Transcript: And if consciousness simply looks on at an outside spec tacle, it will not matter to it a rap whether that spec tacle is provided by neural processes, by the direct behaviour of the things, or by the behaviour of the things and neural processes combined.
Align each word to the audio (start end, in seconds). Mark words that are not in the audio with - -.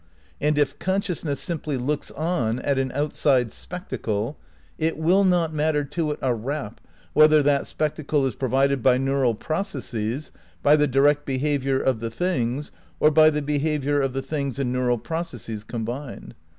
And 0.39 0.57
if 0.57 0.79
consciousness 0.79 1.39
simply 1.39 1.77
looks 1.77 2.09
on 2.09 2.57
at 2.61 2.79
an 2.79 2.91
outside 2.95 3.51
spec 3.51 3.87
tacle, 3.87 4.35
it 4.79 4.97
will 4.97 5.23
not 5.23 5.53
matter 5.53 5.83
to 5.83 6.09
it 6.09 6.17
a 6.23 6.33
rap 6.33 6.81
whether 7.13 7.43
that 7.43 7.67
spec 7.67 7.97
tacle 7.97 8.25
is 8.25 8.33
provided 8.33 8.81
by 8.81 8.97
neural 8.97 9.35
processes, 9.35 10.31
by 10.63 10.75
the 10.75 10.87
direct 10.87 11.23
behaviour 11.27 11.79
of 11.79 11.99
the 11.99 12.09
things, 12.09 12.71
or 12.99 13.11
by 13.11 13.29
the 13.29 13.43
behaviour 13.43 14.01
of 14.01 14.13
the 14.13 14.23
things 14.23 14.57
and 14.57 14.73
neural 14.73 14.97
processes 14.97 15.63
combined. 15.63 16.33